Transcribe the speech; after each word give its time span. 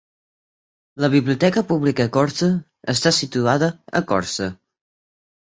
La 1.03 1.09
Biblioteca 1.15 1.63
Pública 1.71 2.07
Ecorse 2.11 2.49
està 2.95 3.13
situada 3.19 3.71
a 3.71 3.95
Ecorse. 4.03 4.51